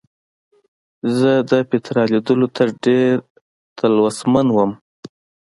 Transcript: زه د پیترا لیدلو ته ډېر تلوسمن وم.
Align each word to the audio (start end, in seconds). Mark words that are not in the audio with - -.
زه 1.17 1.31
د 1.49 1.51
پیترا 1.69 2.03
لیدلو 2.13 2.47
ته 2.55 2.63
ډېر 2.83 3.15
تلوسمن 3.77 4.47
وم. 4.51 4.71